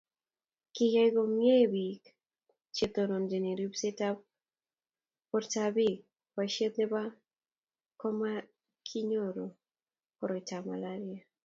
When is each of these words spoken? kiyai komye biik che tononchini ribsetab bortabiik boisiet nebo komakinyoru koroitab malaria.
kiyai 0.75 1.09
komye 1.15 1.55
biik 1.73 2.03
che 2.75 2.85
tononchini 2.93 3.51
ribsetab 3.59 4.17
bortabiik 5.29 5.99
boisiet 6.33 6.73
nebo 6.77 7.01
komakinyoru 8.01 9.45
koroitab 10.17 10.63
malaria. 10.71 11.23